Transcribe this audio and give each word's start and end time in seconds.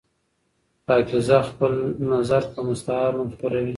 پاکیزه 0.87 1.39
خپل 1.49 1.73
نظر 2.13 2.43
په 2.53 2.59
مستعار 2.69 3.11
نوم 3.17 3.27
خپروي. 3.33 3.69